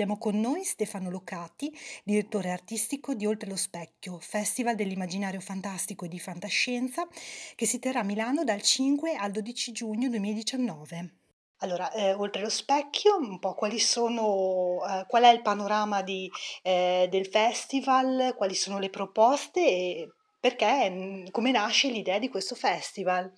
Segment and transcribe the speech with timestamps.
[0.00, 1.70] Abbiamo con noi Stefano Locati,
[2.04, 7.06] direttore artistico di Oltre lo Specchio, Festival dell'immaginario fantastico e di fantascienza,
[7.54, 11.14] che si terrà a Milano dal 5 al 12 giugno 2019.
[11.58, 16.30] Allora, eh, oltre lo specchio, un po' quali sono, eh, qual è il panorama di,
[16.62, 22.54] eh, del festival, quali sono le proposte e perché, mm, come nasce l'idea di questo
[22.54, 23.30] festival?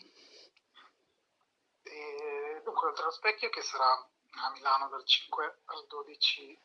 [1.82, 4.11] E dunque, oltre lo specchio che sarà
[4.42, 6.60] a Milano dal 5 al 12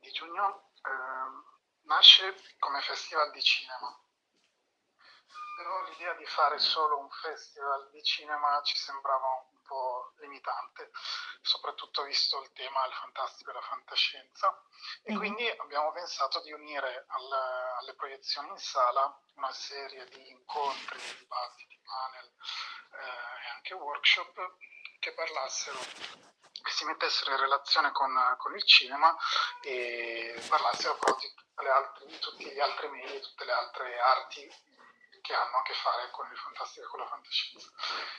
[0.00, 3.96] di giugno, eh, nasce come festival di cinema.
[5.56, 10.90] Però l'idea di fare solo un festival di cinema ci sembrava un po' limitante,
[11.40, 14.64] soprattutto visto il tema del fantastico e la fantascienza.
[15.02, 15.20] E mm-hmm.
[15.20, 17.32] quindi abbiamo pensato di unire al,
[17.78, 24.56] alle proiezioni in sala una serie di incontri, di dibattiti, panel eh, e anche workshop
[25.00, 25.78] che parlassero
[26.62, 29.16] che si mettessero in relazione con, con il cinema
[29.62, 31.32] e parlassero però di,
[31.68, 34.66] altre, di tutti gli altri media, tutte le altre arti
[35.20, 37.68] che hanno a che fare con il fantastico e con la fantascienza.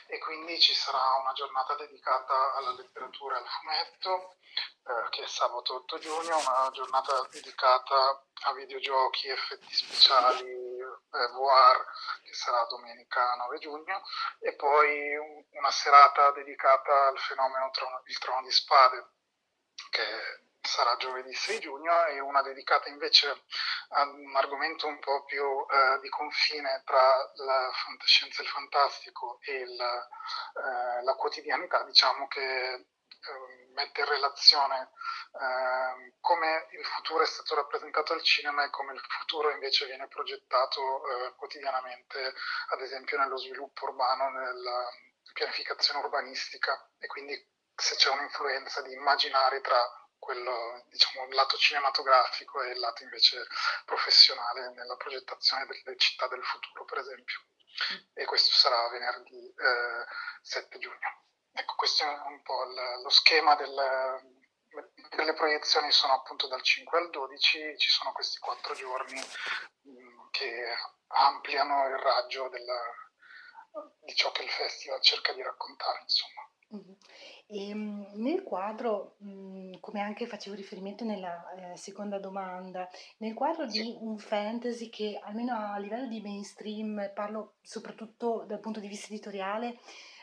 [0.06, 4.36] E quindi ci sarà una giornata dedicata alla letteratura e al fumetto,
[4.84, 10.59] eh, che è sabato 8 giugno, una giornata dedicata a videogiochi, effetti speciali,
[11.12, 11.84] eh, VR
[12.22, 14.02] che sarà domenica 9 giugno
[14.40, 15.16] e poi
[15.50, 19.10] una serata dedicata al fenomeno trono, il trono di spade
[19.90, 23.44] che sarà giovedì 6 giugno e una dedicata invece
[23.90, 29.38] a un argomento un po' più eh, di confine tra la fantascienza e il fantastico
[29.42, 32.86] e il, eh, la quotidianità, diciamo che
[33.28, 34.90] Ehm, mette in relazione
[35.32, 40.08] eh, come il futuro è stato rappresentato al cinema e come il futuro invece viene
[40.08, 42.34] progettato eh, quotidianamente,
[42.68, 44.88] ad esempio nello sviluppo urbano, nella
[45.32, 47.34] pianificazione urbanistica e quindi
[47.74, 49.78] se c'è un'influenza di immaginari tra
[50.18, 53.46] quello, diciamo, il lato cinematografico e il lato invece
[53.86, 57.40] professionale nella progettazione delle città del futuro, per esempio.
[58.12, 60.04] e questo sarà venerdì eh,
[60.42, 61.24] 7 giugno.
[61.52, 63.74] Ecco, questo è un po' il, lo schema del,
[65.16, 69.20] delle proiezioni sono appunto dal 5 al 12, ci sono questi quattro giorni
[69.82, 70.74] mh, mm, che
[71.08, 72.80] ampliano il raggio della,
[74.00, 76.48] di ciò che il festival cerca di raccontare, insomma.
[76.72, 76.92] Mm-hmm.
[77.46, 82.88] E, mm, nel quadro, mm, come anche facevo riferimento nella eh, seconda domanda,
[83.18, 83.80] nel quadro sì.
[83.80, 89.08] di un fantasy che almeno a livello di mainstream, parlo soprattutto dal punto di vista
[89.08, 89.80] editoriale,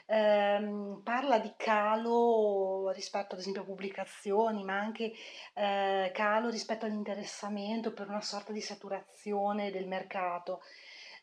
[0.07, 5.11] ehm, parla di calo rispetto ad esempio a pubblicazioni, ma anche
[5.53, 10.61] eh, calo rispetto all'interessamento per una sorta di saturazione del mercato.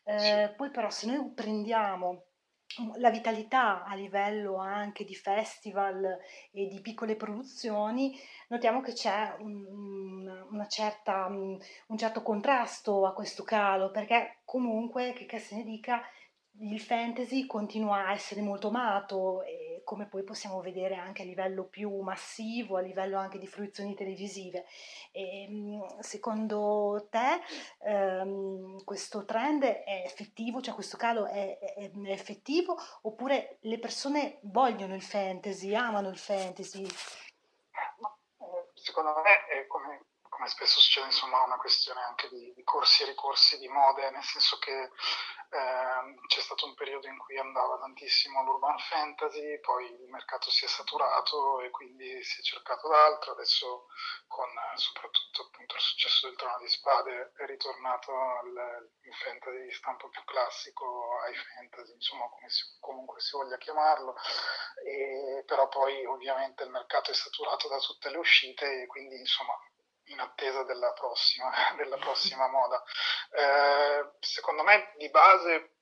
[0.05, 0.53] Eh.
[0.57, 2.27] Poi però se noi prendiamo
[2.97, 6.19] la vitalità a livello anche di festival
[6.51, 13.45] e di piccole produzioni, notiamo che c'è un, una certa, un certo contrasto a questo
[13.45, 16.03] calo, perché comunque, che, che se ne dica,
[16.59, 21.65] il fantasy continua a essere molto amato e come poi possiamo vedere anche a livello
[21.65, 24.65] più massivo, a livello anche di fruizioni televisive.
[25.11, 27.41] E, ehm, secondo te
[27.81, 34.39] ehm, questo trend è effettivo, cioè questo calo è, è, è, effettivo oppure le persone
[34.43, 36.87] vogliono il fantasy, amano il fantasy?
[38.75, 40.05] Secondo me è come
[40.35, 44.23] come spesso succede, insomma, una questione anche di, di corsi e ricorsi di mode, nel
[44.25, 50.09] senso che eh, c'è stato un periodo in cui andava tantissimo l'urban fantasy, poi il
[50.11, 53.87] mercato si è saturato e quindi si è cercato d'altro, adesso
[54.27, 60.09] con soprattutto appunto il successo del Trono di Spade è ritornato il fantasy di stampo
[60.09, 64.17] più classico, high fantasy, insomma come si, comunque si voglia chiamarlo,
[64.85, 69.57] e, però poi ovviamente il mercato è saturato da tutte le uscite e quindi insomma
[70.07, 72.83] in attesa della prossima, della prossima moda.
[73.31, 75.77] Eh, secondo me di base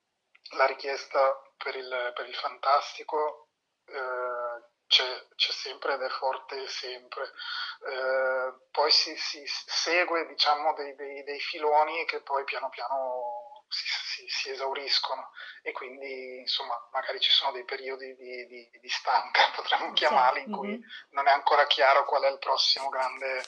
[0.54, 3.48] la richiesta per il, per il fantastico
[3.86, 7.24] eh, c'è, c'è, sempre ed è forte sempre.
[7.88, 13.31] Eh, poi si, si, segue diciamo, dei, dei, dei filoni che poi piano piano
[13.72, 15.30] si, si, esauriscono
[15.62, 20.52] e quindi insomma magari ci sono dei periodi di, di, di stanca, potremmo chiamarli, in
[20.52, 20.80] cui mm-hmm.
[21.10, 23.42] non è ancora chiaro qual è il prossimo grande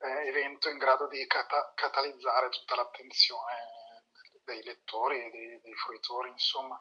[0.00, 3.80] eh, evento in grado di cata- catalizzare tutta l'attenzione
[4.44, 6.80] dei lettori e dei, dei, fruitori, insomma.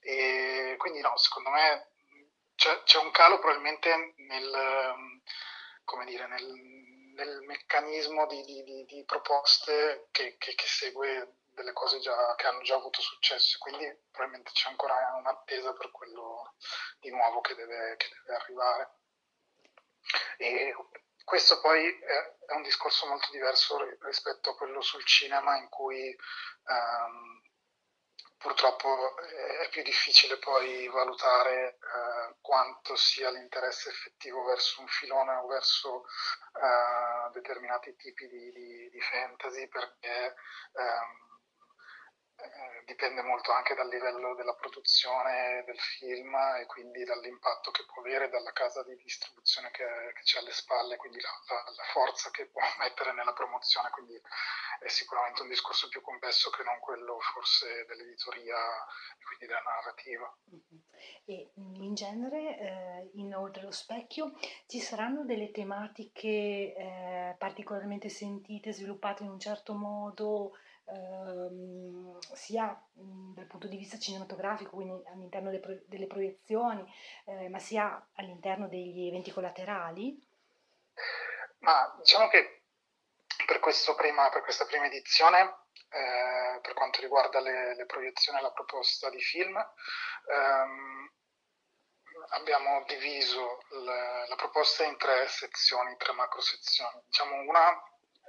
[0.00, 1.92] E quindi no, secondo me
[2.56, 4.94] c'è, c'è un calo probabilmente nel,
[5.84, 6.44] come dire, nel,
[7.14, 12.62] nel meccanismo di, di, di proposte che, che, che segue delle cose già, che hanno
[12.62, 16.54] già avuto successo, quindi probabilmente c'è ancora un'attesa per quello
[17.00, 18.96] di nuovo che deve, che deve arrivare.
[20.38, 20.74] E
[21.24, 26.16] questo poi è, un discorso molto diverso rispetto a quello sul cinema in cui
[26.64, 27.42] um,
[28.38, 35.46] purtroppo è più difficile poi valutare eh, quanto sia l'interesse effettivo verso un filone o
[35.48, 36.04] verso
[36.54, 40.34] eh, determinati tipi di, di, di fantasy perché
[40.72, 41.28] ehm,
[42.40, 48.00] eh, dipende molto anche dal livello della produzione del film e quindi dall'impatto che può
[48.00, 52.30] avere dalla casa di distribuzione che, che c'è alle spalle, quindi la, la, la, forza
[52.30, 54.20] che può mettere nella promozione, quindi
[54.78, 58.56] è sicuramente un discorso più complesso che non quello forse dell'editoria
[59.18, 60.36] e quindi della narrativa.
[61.24, 68.72] E in genere, eh, in Oltre lo Specchio, ci saranno delle tematiche eh, particolarmente sentite,
[68.72, 70.52] sviluppate in un certo modo?
[70.90, 76.84] Ehm, sia mh, dal punto di vista cinematografico, quindi all'interno delle, pro- delle proiezioni,
[77.26, 80.26] eh, ma sia all'interno degli eventi collaterali?
[81.60, 82.62] Ma diciamo che
[83.44, 83.60] per,
[83.96, 89.08] prima, per questa prima edizione, eh, per quanto riguarda le, le, proiezioni e la proposta
[89.10, 91.10] di film, ehm,
[92.30, 97.00] abbiamo diviso la, la, proposta in tre sezioni, tre macro sezioni.
[97.06, 97.82] Diciamo una,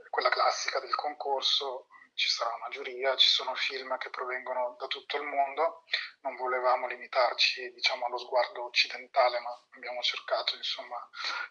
[0.09, 1.87] quella classica del concorso,
[2.19, 5.85] ci sarà una giuria, ci sono film che provengono da tutto il mondo,
[6.19, 10.97] non volevamo limitarci diciamo, allo sguardo occidentale, ma abbiamo cercato insomma,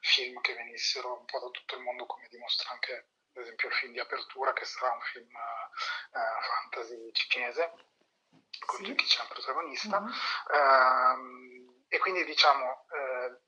[0.03, 3.75] film che venissero un po' da tutto il mondo, come dimostra anche ad esempio il
[3.75, 7.73] film di apertura, che sarà un film eh, fantasy cinese,
[8.67, 8.85] con sì.
[8.85, 10.01] Jackie Chan protagonista.
[10.01, 11.69] Mm-hmm.
[11.89, 13.41] Eh, e quindi diciamo, eh,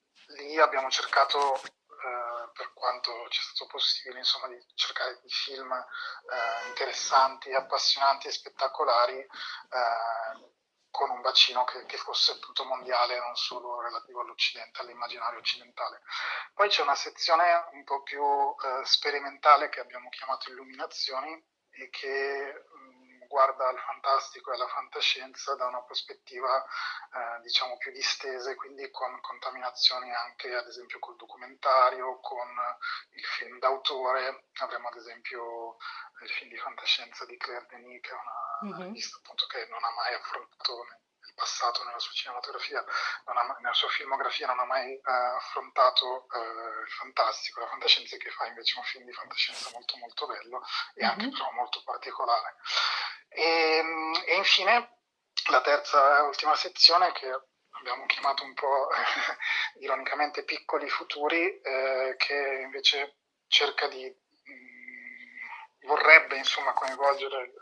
[0.43, 1.61] lì abbiamo cercato
[2.53, 8.33] per quanto ci è stato possibile, insomma, di cercare di film eh, interessanti, appassionanti e
[8.33, 9.29] spettacolari eh,
[10.91, 16.03] con un bacino che, che, fosse appunto mondiale, non solo relativo all'Occidente, all'immaginario occidentale.
[16.55, 21.33] Poi c'è una sezione un po' più eh, sperimentale che abbiamo chiamato Illuminazioni
[21.71, 22.65] e che
[23.31, 29.21] guarda al fantastico e alla fantascienza da una prospettiva eh, diciamo più distesa, quindi con
[29.21, 32.49] contaminazioni anche ad esempio col documentario, con
[33.11, 35.77] il film d'autore, avremo ad esempio
[36.23, 38.87] il film di fantascienza di Claire Denis, che è una mm-hmm.
[38.89, 40.87] rivista appunto che non ha mai affrontato
[41.35, 42.85] passato nella sua cinematografia,
[43.25, 48.31] ha, nella sua filmografia non ha mai eh, affrontato eh, il fantastico, la fantascienza che
[48.31, 50.63] fa invece un film di fantascienza molto molto bello
[50.95, 51.33] e anche mm-hmm.
[51.33, 52.57] però molto particolare.
[53.29, 54.99] E, ehm, e infine
[55.51, 57.31] la terza e ultima sezione che
[57.81, 58.89] abbiamo chiamato un po'
[59.81, 64.15] ironicamente piccoli futuri, eh, che invece cerca di
[65.83, 67.53] vorrebbe insomma, coinvolgere eh,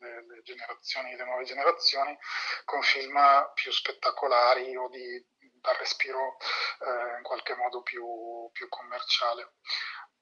[0.00, 2.16] le, le, generazioni, le nuove generazioni
[2.64, 3.18] con film
[3.54, 5.24] più spettacolari o di,
[5.60, 6.36] dal respiro
[6.80, 9.54] eh, in qualche modo più, più commerciale.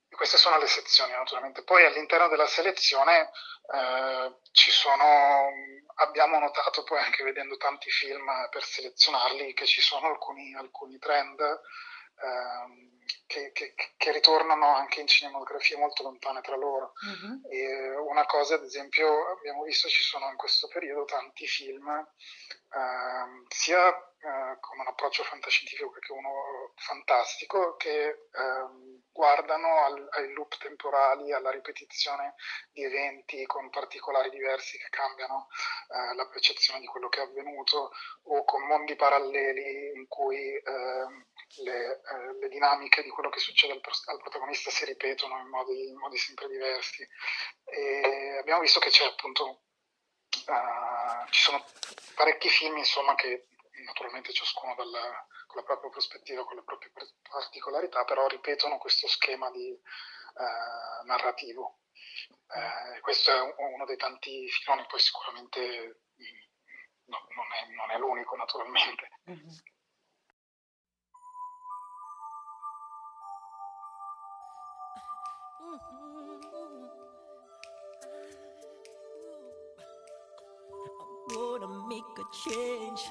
[0.09, 1.63] Queste sono le sezioni naturalmente.
[1.63, 3.31] Poi all'interno della selezione
[3.75, 5.51] eh, ci sono,
[5.97, 11.41] abbiamo notato poi anche vedendo tanti film per selezionarli che ci sono alcuni, alcuni trend
[11.41, 12.96] ehm,
[13.27, 16.93] che, che, che, ritornano anche in cinematografie molto lontane tra loro.
[17.01, 18.09] Uh-huh.
[18.09, 23.89] una cosa, ad esempio, abbiamo visto ci sono in questo periodo tanti film, eh, sia
[23.89, 31.33] eh, con un approccio fantascientifico che uno fantastico, che eh, guardano al, ai loop temporali,
[31.33, 32.35] alla ripetizione
[32.71, 35.49] di eventi con particolari diversi che cambiano
[35.89, 37.93] eh, la percezione di quello che è avvenuto,
[38.25, 41.25] o con mondi paralleli in cui ehm,
[41.65, 45.89] le, eh, le, dinamiche di quello che succede al, al protagonista si ripetono in modi,
[45.89, 47.09] in modi, sempre diversi.
[47.65, 49.63] E abbiamo visto che c'è appunto,
[50.47, 51.65] uh, ci sono
[52.15, 53.49] parecchi film insomma che
[53.85, 56.93] naturalmente ciascuno dalla, la propria prospettiva, con le proprie
[57.29, 61.81] particolarità, però ripetono questo schema di, uh, narrativo.
[62.47, 67.99] Uh, questo è uno dei tanti filoni, poi sicuramente mm, no, non, è, non, è,
[67.99, 69.09] l'unico naturalmente.
[69.31, 69.49] Mm-hmm.
[81.29, 83.11] gonna make a change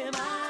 [0.00, 0.49] am I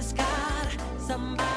[0.00, 1.49] Somebody.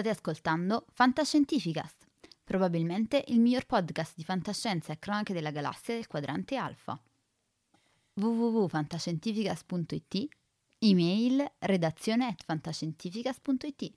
[0.00, 2.06] State ascoltando Fantascientificast,
[2.42, 6.98] probabilmente il miglior podcast di fantascienza e cronache della galassia del quadrante alfa.
[8.14, 10.28] www.fantascientificast.it
[10.78, 13.92] Email redazione at fantascientificast.it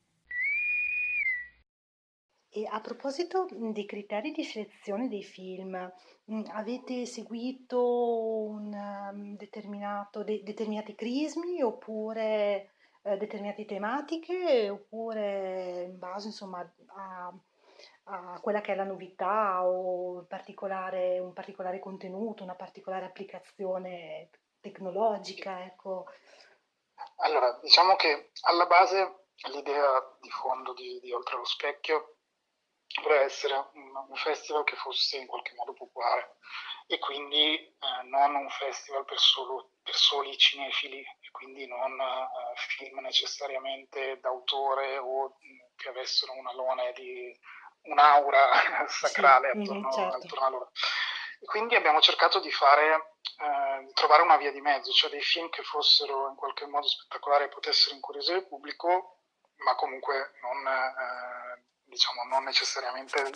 [2.49, 5.89] E a proposito dei criteri di selezione dei film,
[6.51, 8.59] avete seguito
[9.37, 12.72] determinato, de- determinati crismi oppure
[13.03, 16.59] eh, determinate tematiche oppure in base insomma
[16.95, 17.33] a,
[18.05, 25.63] a quella che è la novità o particolare- un particolare contenuto, una particolare applicazione tecnologica,
[25.63, 26.05] ecco.
[27.17, 32.15] Allora, diciamo che alla base l'idea di fondo di, di Oltre lo Specchio
[33.01, 36.37] voleva essere un, un festival che fosse in qualche modo popolare
[36.87, 42.99] e quindi eh, non un festival per, solo- per soli cinefili quindi non eh, film
[42.99, 47.37] necessariamente d'autore o mh, che avessero un alone di
[47.85, 50.15] un'aura sacrale mhm, attorno, certo.
[50.17, 50.71] attorno a loro.
[51.41, 55.49] E quindi abbiamo cercato di fare, eh, trovare una via di mezzo, cioè dei film
[55.49, 59.23] che fossero in qualche modo spettacolari e potessero incuriosire il pubblico,
[59.57, 63.31] ma comunque non, eh, diciamo, non necessariamente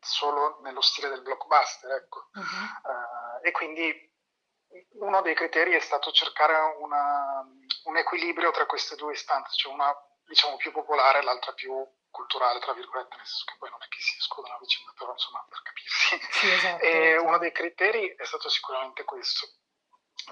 [0.00, 2.30] solo nello stile del blockbuster, ecco.
[3.42, 4.09] Eh, e quindi
[5.00, 7.44] uno dei criteri è stato cercare una-
[7.84, 9.92] un equilibrio tra queste due istanze, cioè una
[10.24, 11.72] diciamo più popolare e l'altra più
[12.10, 15.12] culturale, tra virgolette, nel senso che poi non è che si escludano a vicenda, però
[15.12, 16.20] insomma per capirsi.
[16.30, 16.84] Sì, esatto.
[16.84, 19.48] E uno dei criteri è stato sicuramente questo.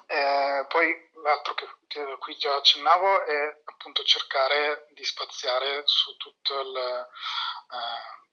[0.07, 6.16] Eh, poi l'altro che, che a cui già accennavo è appunto cercare di spaziare su
[6.16, 8.28] tutto il, eh,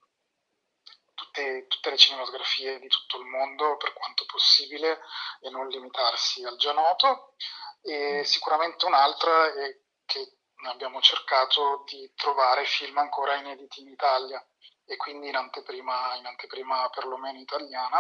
[1.15, 4.99] tutte, tutte le cinematografie di tutto il mondo per quanto possibile
[5.41, 7.35] e non limitarsi al già noto.
[7.81, 14.43] E sicuramente un'altra è che abbiamo cercato di trovare film ancora inediti in Italia
[14.85, 17.99] e quindi in anteprima, in anteprima perlomeno italiana,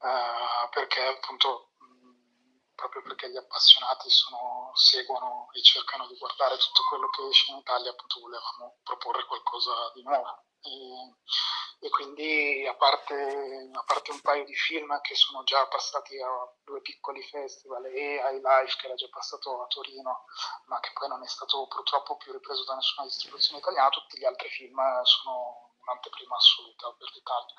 [0.00, 1.72] eh, perché appunto
[2.76, 7.58] proprio perché gli appassionati sono- seguono e cercano di guardare tutto quello che esce in
[7.58, 10.44] Italia, appunto volevamo proporre qualcosa di nuovo.
[10.62, 16.20] E, e quindi a parte, a parte un paio di film che sono già passati
[16.20, 16.28] a
[16.64, 20.24] due piccoli festival e ai Live che era già passato a Torino,
[20.66, 24.24] ma che poi non è stato purtroppo più ripreso da nessuna distribuzione italiana, tutti gli
[24.24, 27.54] altri film sono un'anteprima assoluta per l'Italia.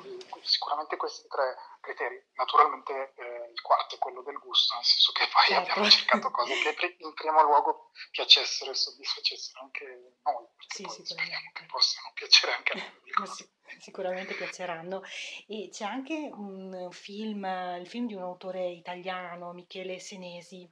[0.00, 2.22] Quindi sicuramente questi tre criteri.
[2.34, 5.70] Naturalmente eh, il quarto è quello del gusto, nel senso che poi Certo.
[5.70, 9.84] abbiamo cercato cose che in primo luogo piacessero e soddisfacessero anche
[10.24, 13.22] noi, Sì, speriamo che possano piacere anche al pubblico.
[13.22, 15.02] Ma sic- sicuramente piaceranno.
[15.46, 17.44] E c'è anche un film,
[17.80, 20.68] il film di un autore italiano, Michele Senesi,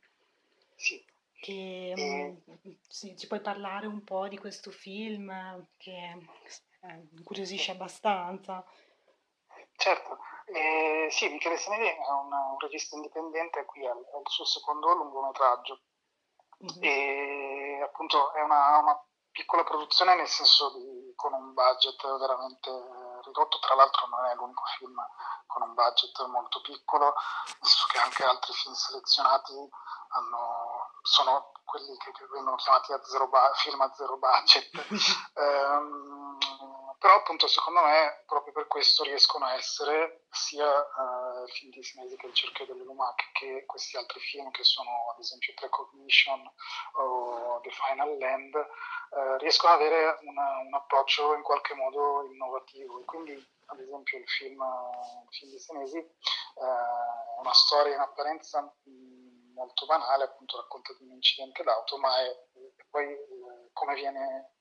[0.76, 1.04] Sì.
[1.40, 2.42] che Eh.
[2.66, 6.16] mm, sì, ci puoi parlare un po' di questo film che
[6.80, 8.64] eh, incuriosisce abbastanza.
[9.84, 10.16] Certo,
[10.46, 14.94] eh, sì, Michele Senesi è un, un regista indipendente, qui è è il suo secondo
[14.94, 15.80] lungometraggio
[16.56, 16.82] Mhm.
[16.82, 22.70] e appunto è una, una piccola produzione nel senso di, con un budget veramente
[23.24, 24.96] ridotto, tra l'altro non è l'unico film
[25.46, 27.12] con un budget molto piccolo,
[27.44, 29.52] nel senso che anche altri film selezionati
[30.16, 34.70] hanno- sono quelli che, che vengono chiamati a zero film a zero budget.
[35.36, 36.23] Ehm,
[37.04, 41.82] però appunto secondo me proprio per questo riescono a essere sia eh, il film di
[41.82, 46.50] Sinesi che Il cerchio delle lumache che questi altri film che sono ad esempio Precognition
[46.94, 52.98] o The Final Land eh, riescono ad avere una, un approccio in qualche modo innovativo.
[52.98, 53.32] E quindi
[53.66, 56.08] ad esempio il film, il film di Senesi eh,
[56.56, 62.16] è una storia in apparenza mh, molto banale, appunto racconta di un incidente d'auto, ma
[62.16, 63.14] è, è poi
[63.74, 64.54] come viene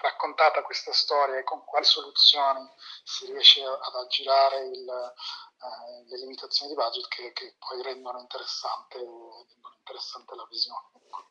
[0.00, 2.68] raccontata questa storia e con quali soluzioni
[3.04, 8.98] si riesce ad aggirare il, eh, le limitazioni di budget che, che poi rendono interessante,
[8.98, 10.90] rendono interessante la visione.
[10.94, 11.30] Ecco.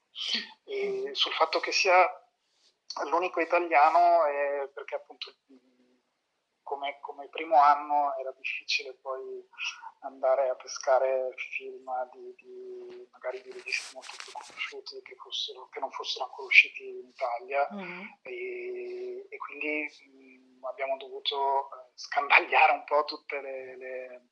[0.66, 1.96] E sul fatto che sia
[3.06, 4.24] l'unico italiano
[4.74, 5.34] perché appunto
[6.70, 9.44] come, come, primo anno era difficile poi
[10.02, 15.80] andare a pescare film di, di magari di registi molto più conosciuti che, fossero, che
[15.80, 18.02] non fossero ancora usciti in Italia mm.
[18.22, 19.90] e, e, quindi
[20.60, 24.30] mh, abbiamo dovuto eh, scandagliare un po' tutte le, le,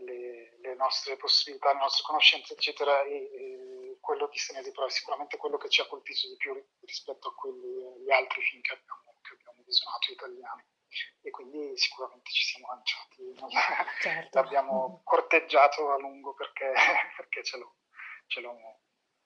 [0.00, 4.90] le, le nostre possibilità, le nostre conoscenze eccetera e, e quello di Senesi però è
[4.90, 8.72] sicuramente quello che ci ha colpito di più rispetto a quelli, gli altri film che
[8.72, 10.64] abbiamo, che abbiamo visionato italiani
[11.28, 13.34] e quindi sicuramente ci siamo lanciati,
[14.00, 14.38] certo.
[14.40, 16.72] l'abbiamo corteggiato a lungo perché,
[17.16, 17.76] perché ce, lo,
[18.26, 18.50] ce lo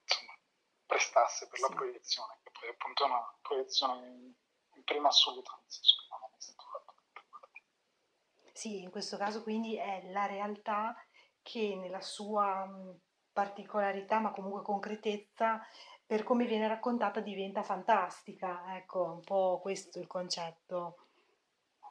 [0.01, 0.37] insomma,
[0.85, 1.63] prestasse per sì.
[1.63, 4.33] la proiezione, che poi appunto è una proiezione in,
[4.75, 6.93] in prima assoluta, nel senso che non è stato fatto
[8.51, 10.95] Sì, in questo caso quindi è la realtà
[11.41, 12.69] che nella sua
[13.31, 15.65] particolarità ma comunque concretezza
[16.05, 21.02] per come viene raccontata diventa fantastica, ecco, un po' questo il concetto.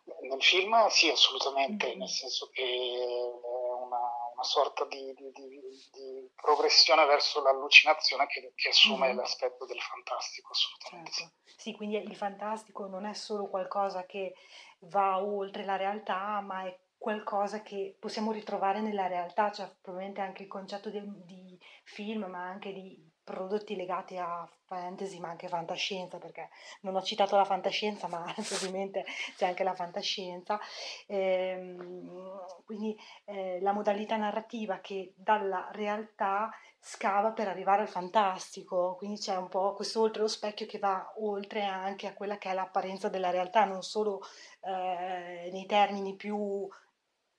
[0.05, 1.99] Nel film sì, assolutamente, mm-hmm.
[1.99, 4.01] nel senso che è una,
[4.33, 5.61] una sorta di, di, di,
[5.93, 9.17] di, progressione verso l'allucinazione che, che assume mm-hmm.
[9.17, 11.33] l'aspetto del fantastico, assolutamente certo.
[11.45, 11.53] sì.
[11.63, 14.35] Sì, quindi il fantastico non è solo qualcosa che
[14.81, 20.43] va oltre la realtà, ma è qualcosa che possiamo ritrovare nella realtà, cioè probabilmente anche
[20.43, 26.19] il concetto di, di film, ma anche di prodotti legati a fantasy ma anche fantascienza
[26.19, 26.49] perché
[26.81, 29.05] non ho citato la fantascienza ma ovviamente
[29.37, 30.59] c'è anche la fantascienza.
[31.07, 38.97] Ehm, quindi eh, la modalità narrativa che dalla realtà scava per arrivare al fantastico.
[38.97, 42.51] Quindi c'è un po' questo oltre lo specchio che va oltre anche a quella che
[42.51, 44.21] è l'apparenza della realtà non solo
[44.63, 46.69] eh, nei termini più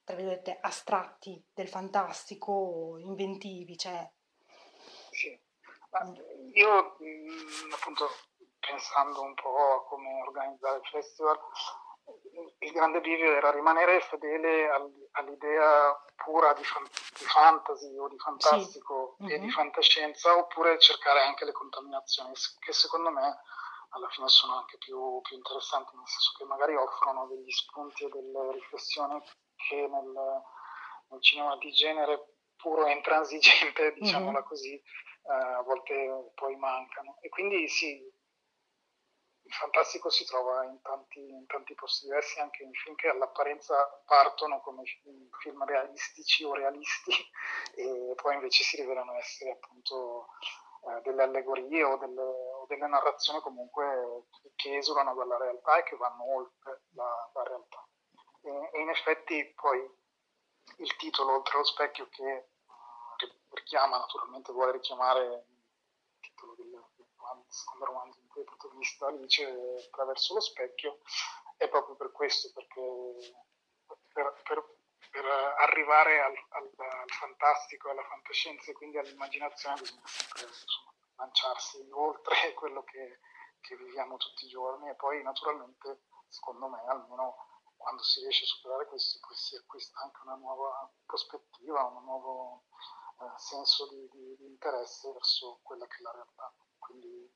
[0.03, 4.09] tra virgolette astratti del fantastico inventivi cioè
[6.53, 6.97] io
[7.73, 8.09] appunto
[8.59, 11.37] pensando un po' a come organizzare il festival,
[12.59, 14.69] il grande bivio era rimanere fedele
[15.11, 19.25] all'idea pura di, fan- di fantasy o di fantastico sì.
[19.25, 19.41] e mm-hmm.
[19.41, 23.41] di fantascienza, oppure cercare anche le contaminazioni, che secondo me
[23.89, 28.09] alla fine sono anche più, più interessanti, nel senso che magari offrono degli spunti e
[28.09, 29.21] delle riflessioni
[29.55, 30.41] che nel,
[31.09, 34.47] nel cinema di genere puro e intransigente, diciamola mm-hmm.
[34.47, 34.81] così,
[35.25, 37.17] eh, a volte poi mancano.
[37.21, 38.11] E quindi sì,
[39.45, 43.75] il fantastico si trova in tanti, in tanti posti diversi, anche in film che all'apparenza
[44.05, 44.83] partono come
[45.41, 47.11] film realistici o realisti
[47.75, 50.27] e poi invece si rivelano essere appunto
[50.85, 55.95] eh, delle allegorie o delle, o delle, narrazioni comunque che esulano dalla realtà e che
[55.97, 57.87] vanno oltre la, la realtà.
[58.41, 59.79] E, e, in effetti poi
[60.77, 62.49] il titolo Oltre lo specchio che
[63.55, 66.83] richiama, naturalmente vuole richiamare il titolo del,
[67.47, 69.45] secondo romanzo in cui è protagonista Alice
[69.87, 70.99] attraverso lo specchio,
[71.57, 72.81] è proprio per questo, perché
[74.11, 74.77] per, per,
[75.09, 81.87] per arrivare al, al, al, fantastico, alla fantascienza e quindi all'immaginazione bisogna sempre insomma, lanciarsi
[81.91, 83.19] oltre quello che,
[83.61, 87.35] che viviamo tutti i giorni e poi naturalmente, secondo me, almeno
[87.77, 92.65] quando si riesce a superare questo, poi si acquista anche una nuova prospettiva, un nuovo
[93.37, 96.53] senso di, di, di, interesse verso quella che è la realtà.
[96.77, 97.31] Quindi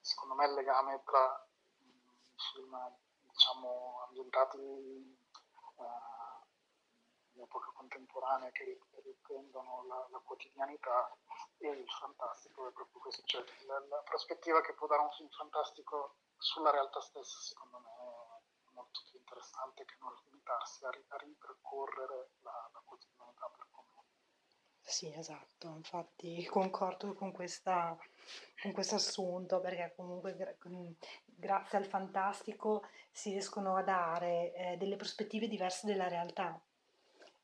[0.00, 1.46] secondo me il legame tra
[1.78, 6.16] i film diciamo, ambientati eh,
[7.36, 11.14] in epoca contemporanea che riprendono la, la, quotidianità
[11.58, 15.28] e il fantastico è proprio questo, cioè la, la prospettiva che può dare un film
[15.30, 17.90] fantastico sulla realtà stessa secondo me
[18.66, 23.95] è molto più interessante che non limitarsi a, a ripercorrere la, la quotidianità per come
[24.88, 27.96] sì, esatto, infatti concordo con questa
[28.62, 30.56] con questo assunto perché comunque gra-
[31.24, 36.58] grazie al fantastico si riescono a dare eh, delle prospettive diverse della realtà.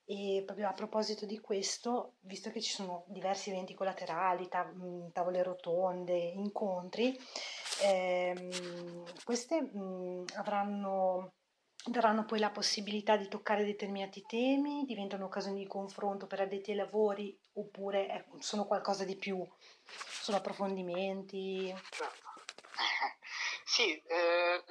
[0.05, 5.42] E proprio a proposito di questo, visto che ci sono diversi eventi collaterali, tav- tavole
[5.42, 7.16] rotonde, incontri,
[7.83, 11.33] ehm, queste mh, avranno
[11.85, 16.77] daranno poi la possibilità di toccare determinati temi, diventano occasioni di confronto per addetti ai
[16.77, 19.45] lavori oppure eh, sono qualcosa di più,
[19.85, 21.75] sono approfondimenti.
[21.90, 22.31] Certo.
[23.64, 24.62] Sì, eh,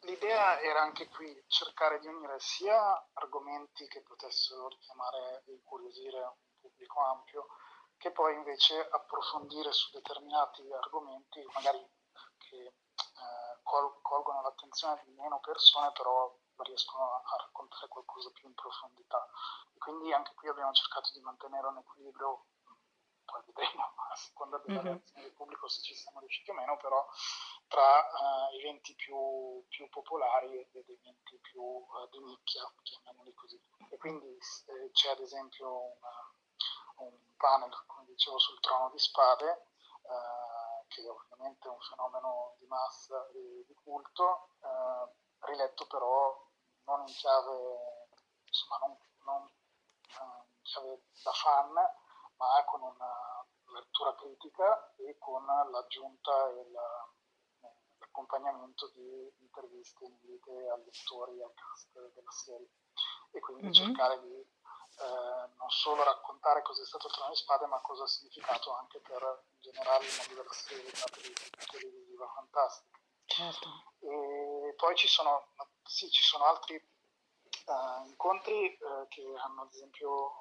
[0.00, 6.34] l'idea era anche qui cercare di unire sia argomenti che potessero richiamare e incuriosire un
[6.60, 7.46] pubblico ampio,
[7.96, 11.78] che poi invece approfondire su determinati argomenti, magari
[12.36, 18.54] che eh, col- colgono l'attenzione di meno persone, però riescono a raccontare qualcosa più in
[18.54, 19.28] profondità.
[19.74, 22.46] E quindi anche qui abbiamo cercato di mantenere un equilibrio,
[23.24, 24.86] poi vedremo a seconda della Mhm.
[24.88, 27.06] reazione del pubblico se ci siamo riusciti o meno, però
[27.68, 28.06] tra
[28.50, 33.60] eh, eventi più, più popolari ed eventi più eh, di nicchia, chiamiamoli così.
[33.90, 36.30] E quindi eh, c'è ad esempio una-
[36.96, 39.50] un panel, come dicevo, sul trono di spade,
[40.02, 46.50] eh, che ovviamente è un fenomeno di massa e di culto, eh, riletto però
[46.84, 47.56] non in chiave,
[48.44, 49.50] insomma, non, non,
[50.08, 57.10] eh, in chiave da fan, ma con una lettura critica e con l'aggiunta e la-
[57.98, 62.68] l'accompagnamento di interviste inedite ai lettori e al cast della serie.
[63.30, 63.72] E quindi Mhm.
[63.72, 64.60] cercare di
[64.94, 68.74] eh, non solo raccontare cosa è stato il Trono di Spade, ma cosa ha significato
[68.74, 70.92] anche per in generale il mondo della serie
[71.70, 72.98] televisiva fantastica.
[73.24, 73.68] Certo.
[74.00, 75.48] E poi ci sono,
[75.84, 80.32] sì, ci sono altri eh, incontri eh, che hanno ad esempio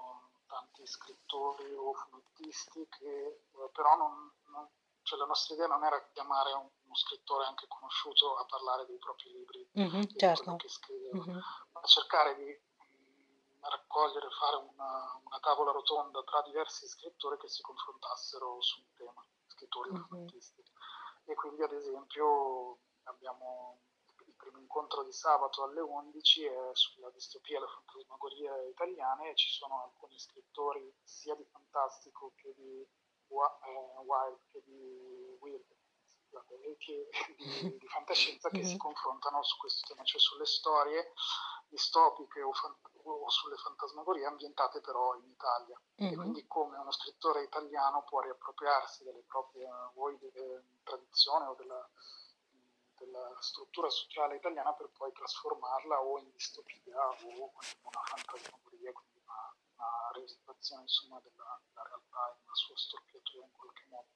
[0.48, 3.08] tanti scrittori o fumettisti che
[3.52, 4.70] eh, però non, non-
[5.04, 8.98] cioè la nostra idea non era chiamare un- uno scrittore anche conosciuto a parlare dei
[8.98, 10.44] propri libri Mhm, e di certo.
[10.44, 11.40] quello che scriveva, Mhm.
[11.72, 17.62] ma cercare di mh, raccogliere, fare una, una tavola rotonda tra diversi scrittori che si
[17.62, 20.06] confrontassero su un tema, scrittori o Mhm.
[20.08, 20.64] fumettisti.
[21.26, 23.80] E quindi ad esempio abbiamo
[24.62, 29.84] incontro di sabato alle 11 è sulla distopia e la fantasmagoria italiane e ci sono
[29.84, 35.66] alcuni scrittori sia di fantastico che di eh, wild che di weird
[36.78, 38.78] che di, di fantascienza che si Mhm.
[38.80, 41.14] confrontano su questo tema, cioè sulle storie
[41.68, 46.16] distopiche o, fan- o sulle fantasmagorie ambientate però in Italia e Mhm.
[46.16, 51.90] quindi come uno scrittore italiano può riappropriarsi delle proprie vuoi delle tradizioni o della,
[53.06, 59.20] della struttura sociale italiana per poi trasformarla o in distopia o in una fantasmagoria, quindi
[59.24, 64.10] una, una realizzazione insomma della, della realtà in una sua storpiatura in qualche modo.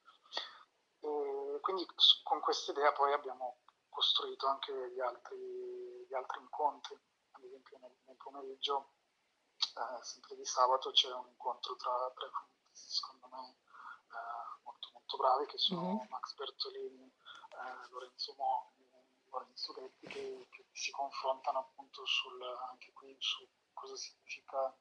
[1.00, 1.86] E quindi
[2.24, 5.38] con questa idea poi abbiamo costruito anche gli altri,
[6.08, 7.00] gli altri incontri,
[7.32, 8.93] ad esempio nel, nel pomeriggio,
[9.58, 12.30] eh, sempre di sabato, c'è un incontro tra tre
[12.71, 13.58] secondo me
[14.12, 16.08] eh, molto molto bravi che sono Mhm.
[16.10, 17.13] Max Bertolini,
[17.56, 18.74] eh, Lorenzo Mo,
[19.30, 24.76] Lorenzo Letti che, che si confrontano appunto sul, anche qui su cosa significa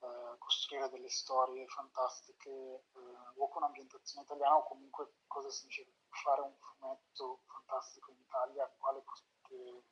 [0.00, 2.90] eh, costruire delle storie fantastiche eh,
[3.36, 9.00] o con ambientazione italiana o comunque cosa significa fare un fumetto fantastico in Italia, quale
[9.02, 9.82] prospettive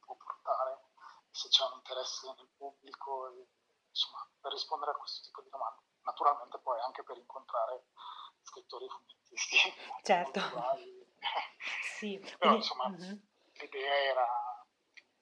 [0.00, 0.90] può portare,
[1.30, 3.46] se c'è un interesse nel pubblico, e,
[3.88, 5.80] insomma, per rispondere a questo tipo di domande.
[6.02, 7.86] Naturalmente poi anche per incontrare
[8.42, 9.56] scrittori e fumettisti.
[10.02, 10.40] Certo.
[11.98, 13.28] Sì, Però insomma mhm.
[13.60, 14.26] l'idea era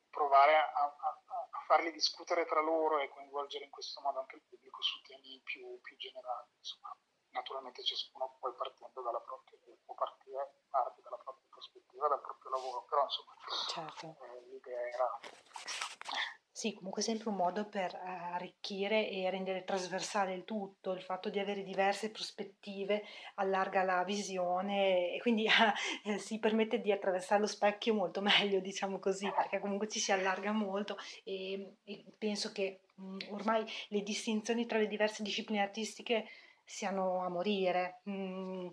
[0.08, 4.42] provare a, a- a farli discutere tra loro e coinvolgere in questo modo anche il
[4.48, 6.48] pubblico su temi più, più generali.
[6.56, 6.96] Insomma,
[7.30, 12.84] naturalmente ciascuno poi partendo dalla propria, può partire parte dalla propria prospettiva, dal proprio lavoro,
[12.84, 13.34] però insomma
[13.68, 14.16] Certo.
[14.24, 15.18] eh, l'idea era
[16.52, 17.98] Sì, comunque sempre un modo per eh,
[18.34, 23.02] arricchire e rendere trasversale il tutto, il fatto di avere diverse prospettive
[23.36, 25.46] allarga la visione e quindi
[26.04, 30.12] eh, si permette di attraversare lo specchio molto meglio, diciamo così, perché comunque ci si
[30.12, 36.26] allarga molto e, e penso che mh, ormai le distinzioni tra le diverse discipline artistiche
[36.64, 38.00] siano a morire.
[38.10, 38.68] Mm,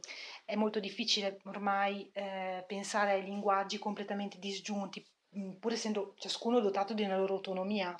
[0.45, 5.16] è molto difficile ormai eh, pensare ai linguaggi completamente disgiunti, mm,
[5.59, 7.95] pur essendo ciascuno dotato di una loro autonomia.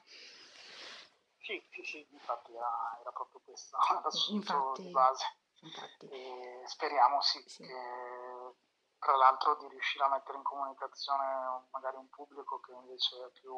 [1.39, 5.25] Sì, sì, sì, infatti era, era proprio questo l'assunto di base.
[5.61, 6.07] Infatti.
[6.07, 7.63] E speriamo sì, Sì.
[7.65, 8.55] che
[8.99, 13.55] tra l'altro di riuscire a mettere in comunicazione magari un pubblico che invece è più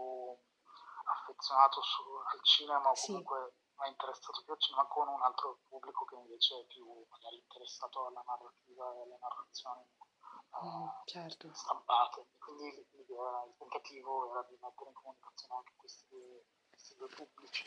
[1.05, 3.07] affezionato su- al cinema o Sì.
[3.07, 7.37] comunque è interessato più al cinema con un altro pubblico che invece è più magari
[7.37, 9.83] interessato alla narrativa e alle narrazioni
[10.63, 11.53] Mm, certo.
[11.53, 12.27] stampate.
[12.37, 17.65] Quindi l'idea, il tentativo era di mettere in comunicazione anche questi due, questi due pubblici.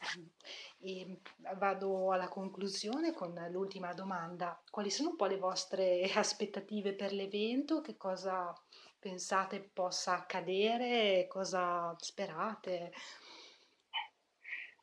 [0.80, 1.20] E
[1.56, 4.62] vado alla conclusione con l'ultima domanda.
[4.70, 7.80] Quali sono un po' le vostre aspettative per l'evento?
[7.80, 8.54] Che cosa
[8.98, 11.26] pensate possa accadere?
[11.26, 12.92] Cosa sperate?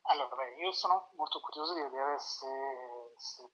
[0.02, 2.46] Allora, io sono molto curioso di vedere se,
[3.16, 3.50] se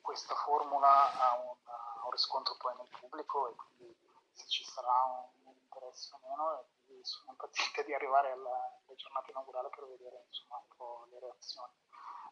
[0.00, 3.96] questa formula ha un, ha un riscontro poi nel pubblico e quindi
[4.32, 8.94] se ci sarà un, un interesse o meno e sono impaziente di arrivare alla, alla
[8.96, 11.72] giornata inaugurale per vedere insomma un po' le reazioni.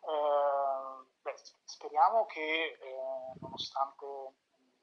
[0.02, 4.06] Eh, beh, speriamo che eh, nonostante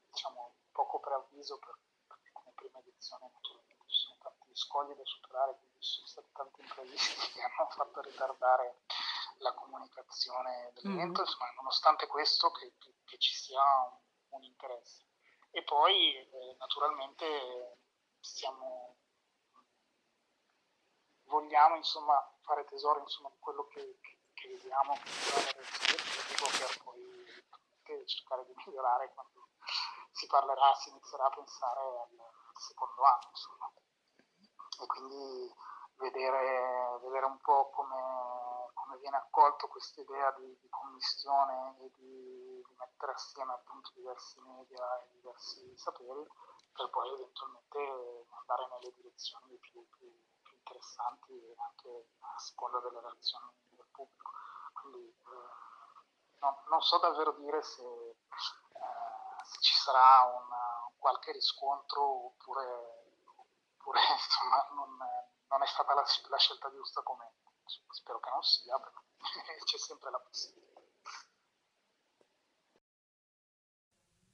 [0.10, 1.78] diciamo poco preavviso per,
[2.08, 6.32] perché come prima edizione naturalmente ci sono tanti scogli da superare, quindi ci sono stati
[6.34, 8.84] tanti imprevisti che hanno fatto ritardare
[9.40, 11.28] la comunicazione dell'evento, Mhm.
[11.28, 13.98] insomma, nonostante questo che, che- che ci sia un,
[14.36, 15.06] un interesse.
[15.52, 17.78] E poi eh, naturalmente
[18.20, 18.98] stiamo
[21.26, 27.16] vogliamo insomma fare tesoro insomma di quello che, che, che vediamo, per poi
[28.06, 29.50] cercare di migliorare quando
[30.12, 33.72] si parlerà, si inizierà a pensare al, al secondo anno insomma.
[34.80, 35.54] E quindi
[35.98, 42.55] vedere, vedere un po' come, come viene accolto questa idea di, di commissione e di,
[42.78, 46.26] mettere assieme appunto diversi media e diversi saperi
[46.74, 50.12] per poi eventualmente andare nelle direzioni più, più,
[50.42, 54.32] più interessanti anche a seconda delle reazioni del pubblico.
[54.74, 60.44] Quindi eh, no- non so davvero dire se, eh, se ci sarà un
[60.98, 63.14] qualche riscontro oppure,
[63.78, 64.98] oppure insomma non,
[65.50, 67.34] non è stata la, la scelta giusta come
[67.90, 69.02] spero che non sia, però
[69.64, 70.82] c'è sempre la possibilità.